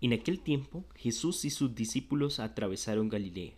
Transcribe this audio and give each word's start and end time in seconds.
En 0.00 0.12
aquel 0.12 0.40
tiempo 0.40 0.84
Jesús 0.94 1.44
y 1.44 1.50
sus 1.50 1.74
discípulos 1.74 2.38
atravesaron 2.38 3.08
Galilea. 3.08 3.54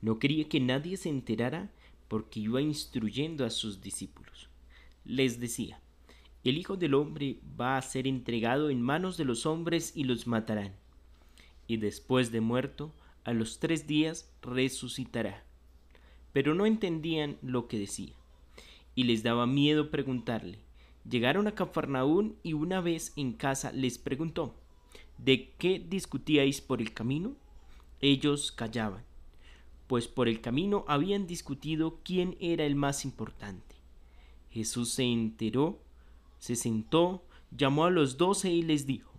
No 0.00 0.18
quería 0.18 0.48
que 0.48 0.60
nadie 0.60 0.96
se 0.96 1.08
enterara 1.08 1.70
porque 2.08 2.40
iba 2.40 2.60
instruyendo 2.60 3.44
a 3.44 3.50
sus 3.50 3.80
discípulos. 3.80 4.48
Les 5.04 5.38
decía, 5.38 5.80
el 6.44 6.56
Hijo 6.56 6.76
del 6.76 6.94
Hombre 6.94 7.38
va 7.60 7.76
a 7.76 7.82
ser 7.82 8.06
entregado 8.06 8.70
en 8.70 8.80
manos 8.80 9.16
de 9.16 9.24
los 9.24 9.46
hombres 9.46 9.92
y 9.94 10.04
los 10.04 10.26
matarán. 10.26 10.72
Y 11.66 11.76
después 11.76 12.32
de 12.32 12.40
muerto, 12.40 12.92
a 13.24 13.32
los 13.32 13.58
tres 13.58 13.86
días 13.86 14.32
resucitará. 14.42 15.44
Pero 16.32 16.54
no 16.54 16.66
entendían 16.66 17.36
lo 17.42 17.68
que 17.68 17.78
decía, 17.78 18.14
y 18.94 19.04
les 19.04 19.22
daba 19.22 19.46
miedo 19.46 19.90
preguntarle. 19.90 20.58
Llegaron 21.08 21.46
a 21.46 21.54
Cafarnaún 21.54 22.36
y 22.42 22.52
una 22.52 22.80
vez 22.80 23.12
en 23.16 23.32
casa 23.32 23.72
les 23.72 23.98
preguntó, 23.98 24.54
¿de 25.18 25.50
qué 25.58 25.78
discutíais 25.78 26.60
por 26.60 26.80
el 26.80 26.92
camino? 26.94 27.36
Ellos 28.00 28.52
callaban 28.52 29.08
pues 29.88 30.06
por 30.06 30.28
el 30.28 30.40
camino 30.40 30.84
habían 30.86 31.26
discutido 31.26 31.98
quién 32.04 32.36
era 32.40 32.64
el 32.64 32.76
más 32.76 33.04
importante. 33.04 33.74
Jesús 34.50 34.90
se 34.90 35.04
enteró, 35.04 35.80
se 36.38 36.56
sentó, 36.56 37.24
llamó 37.50 37.86
a 37.86 37.90
los 37.90 38.18
doce 38.18 38.52
y 38.52 38.62
les 38.62 38.86
dijo, 38.86 39.10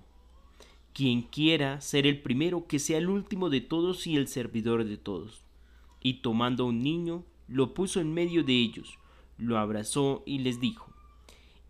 Quien 0.93 1.23
quiera 1.23 1.81
ser 1.81 2.05
el 2.05 2.21
primero, 2.21 2.67
que 2.67 2.77
sea 2.77 2.99
el 2.99 3.09
último 3.09 3.49
de 3.49 3.61
todos 3.61 4.05
y 4.05 4.15
el 4.15 4.27
servidor 4.27 4.85
de 4.85 4.97
todos. 4.97 5.41
Y 6.01 6.21
tomando 6.21 6.65
un 6.65 6.83
niño, 6.83 7.25
lo 7.47 7.73
puso 7.73 7.99
en 7.99 8.13
medio 8.13 8.43
de 8.43 8.53
ellos, 8.53 8.99
lo 9.37 9.57
abrazó 9.57 10.21
y 10.27 10.37
les 10.37 10.59
dijo, 10.59 10.93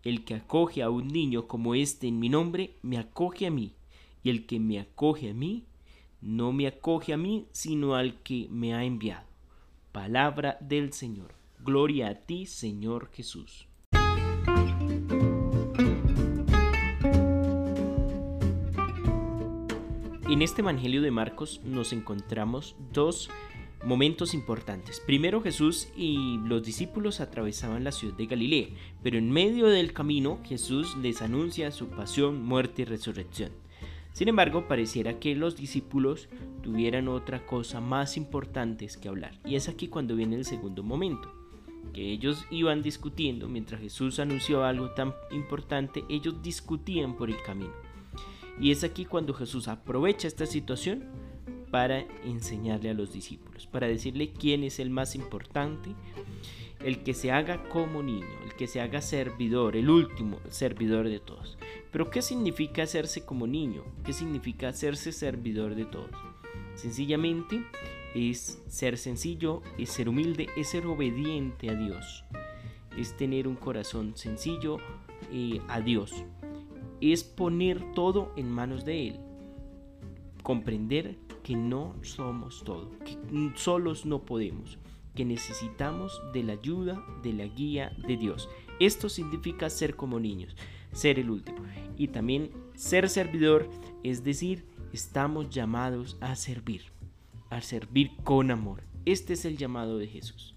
El 0.04 0.24
que 0.24 0.34
acoge 0.34 0.82
a 0.82 0.90
un 0.90 1.08
niño 1.08 1.48
como 1.48 1.74
este 1.74 2.06
en 2.06 2.20
mi 2.20 2.28
nombre, 2.28 2.76
me 2.82 2.98
acoge 2.98 3.46
a 3.46 3.50
mí, 3.50 3.72
y 4.22 4.30
el 4.30 4.46
que 4.46 4.60
me 4.60 4.78
acoge 4.78 5.30
a 5.30 5.34
mí, 5.34 5.64
no 6.20 6.52
me 6.52 6.66
acoge 6.66 7.12
a 7.12 7.16
mí, 7.16 7.46
sino 7.52 7.94
al 7.94 8.22
que 8.22 8.48
me 8.50 8.74
ha 8.74 8.84
enviado. 8.84 9.26
Palabra 9.92 10.58
del 10.60 10.92
Señor. 10.92 11.34
Gloria 11.60 12.08
a 12.08 12.14
ti, 12.14 12.46
Señor 12.46 13.10
Jesús. 13.12 13.66
En 20.30 20.42
este 20.42 20.62
Evangelio 20.62 21.02
de 21.02 21.10
Marcos 21.10 21.60
nos 21.64 21.92
encontramos 21.92 22.76
dos 22.92 23.28
momentos 23.84 24.32
importantes. 24.32 25.00
Primero 25.00 25.42
Jesús 25.42 25.88
y 25.96 26.38
los 26.44 26.62
discípulos 26.62 27.20
atravesaban 27.20 27.82
la 27.82 27.92
ciudad 27.92 28.16
de 28.16 28.26
Galilea, 28.26 28.68
pero 29.02 29.18
en 29.18 29.30
medio 29.30 29.66
del 29.66 29.92
camino 29.92 30.38
Jesús 30.44 30.96
les 30.98 31.20
anuncia 31.20 31.72
su 31.72 31.88
pasión, 31.88 32.44
muerte 32.44 32.82
y 32.82 32.84
resurrección. 32.84 33.50
Sin 34.12 34.28
embargo, 34.28 34.66
pareciera 34.66 35.18
que 35.18 35.34
los 35.34 35.56
discípulos 35.56 36.28
tuvieran 36.62 37.08
otra 37.08 37.46
cosa 37.46 37.80
más 37.80 38.16
importante 38.16 38.88
que 39.00 39.08
hablar. 39.08 39.38
Y 39.44 39.54
es 39.54 39.68
aquí 39.68 39.88
cuando 39.88 40.16
viene 40.16 40.36
el 40.36 40.44
segundo 40.44 40.82
momento, 40.82 41.32
que 41.92 42.10
ellos 42.12 42.44
iban 42.50 42.82
discutiendo, 42.82 43.48
mientras 43.48 43.80
Jesús 43.80 44.18
anunció 44.18 44.64
algo 44.64 44.90
tan 44.90 45.14
importante, 45.30 46.04
ellos 46.08 46.42
discutían 46.42 47.16
por 47.16 47.30
el 47.30 47.40
camino. 47.42 47.72
Y 48.60 48.72
es 48.72 48.84
aquí 48.84 49.04
cuando 49.04 49.32
Jesús 49.32 49.68
aprovecha 49.68 50.28
esta 50.28 50.46
situación 50.46 51.04
para 51.70 52.00
enseñarle 52.24 52.90
a 52.90 52.94
los 52.94 53.12
discípulos, 53.12 53.66
para 53.66 53.86
decirle 53.86 54.32
quién 54.32 54.64
es 54.64 54.80
el 54.80 54.90
más 54.90 55.14
importante, 55.14 55.94
el 56.82 57.02
que 57.02 57.14
se 57.14 57.30
haga 57.30 57.62
como 57.68 58.02
niño, 58.02 58.26
el 58.44 58.54
que 58.54 58.66
se 58.66 58.80
haga 58.80 59.00
servidor, 59.00 59.76
el 59.76 59.90
último 59.90 60.40
servidor 60.48 61.08
de 61.08 61.20
todos. 61.20 61.58
Pero 61.90 62.10
¿qué 62.10 62.22
significa 62.22 62.82
hacerse 62.82 63.24
como 63.24 63.46
niño? 63.46 63.82
¿Qué 64.04 64.12
significa 64.12 64.68
hacerse 64.68 65.12
servidor 65.12 65.74
de 65.74 65.84
todos? 65.84 66.10
Sencillamente 66.74 67.64
es 68.14 68.62
ser 68.68 68.96
sencillo, 68.96 69.62
es 69.78 69.90
ser 69.90 70.08
humilde, 70.08 70.48
es 70.56 70.70
ser 70.70 70.86
obediente 70.86 71.70
a 71.70 71.74
Dios, 71.74 72.24
es 72.96 73.16
tener 73.16 73.46
un 73.46 73.56
corazón 73.56 74.16
sencillo 74.16 74.78
eh, 75.32 75.60
a 75.68 75.80
Dios, 75.80 76.24
es 77.00 77.24
poner 77.24 77.92
todo 77.92 78.32
en 78.36 78.50
manos 78.50 78.84
de 78.84 79.08
Él, 79.08 79.20
comprender 80.42 81.16
que 81.42 81.54
no 81.56 81.94
somos 82.02 82.64
todo, 82.64 82.90
que 83.00 83.16
solos 83.56 84.06
no 84.06 84.24
podemos, 84.24 84.78
que 85.14 85.24
necesitamos 85.24 86.20
de 86.32 86.42
la 86.42 86.52
ayuda, 86.54 87.04
de 87.22 87.32
la 87.32 87.46
guía 87.46 87.92
de 88.06 88.16
Dios. 88.16 88.48
Esto 88.78 89.08
significa 89.08 89.68
ser 89.70 89.96
como 89.96 90.20
niños, 90.20 90.56
ser 90.92 91.18
el 91.18 91.30
último. 91.30 91.58
Y 91.96 92.08
también 92.08 92.50
ser 92.74 93.08
servidor, 93.08 93.68
es 94.02 94.24
decir, 94.24 94.64
estamos 94.92 95.50
llamados 95.50 96.16
a 96.20 96.34
servir, 96.36 96.82
a 97.50 97.60
servir 97.60 98.12
con 98.24 98.50
amor. 98.50 98.82
Este 99.04 99.34
es 99.34 99.44
el 99.44 99.56
llamado 99.56 99.98
de 99.98 100.06
Jesús. 100.06 100.54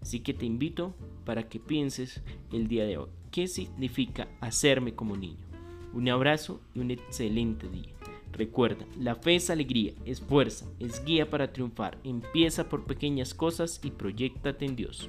Así 0.00 0.20
que 0.20 0.34
te 0.34 0.44
invito 0.44 0.94
para 1.24 1.48
que 1.48 1.60
pienses 1.60 2.22
el 2.52 2.68
día 2.68 2.84
de 2.84 2.98
hoy. 2.98 3.08
¿Qué 3.30 3.48
significa 3.48 4.28
hacerme 4.40 4.94
como 4.94 5.16
niño? 5.16 5.46
Un 5.94 6.08
abrazo 6.08 6.60
y 6.74 6.80
un 6.80 6.90
excelente 6.90 7.68
día. 7.68 7.94
Recuerda, 8.34 8.84
la 8.98 9.14
fe 9.14 9.36
es 9.36 9.48
alegría, 9.48 9.92
es 10.04 10.20
fuerza, 10.20 10.66
es 10.80 11.04
guía 11.04 11.30
para 11.30 11.52
triunfar. 11.52 11.98
Empieza 12.02 12.68
por 12.68 12.84
pequeñas 12.84 13.32
cosas 13.32 13.80
y 13.84 13.92
proyectate 13.92 14.64
en 14.64 14.74
Dios. 14.74 15.08